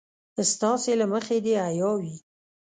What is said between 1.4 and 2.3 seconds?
د حيا وي.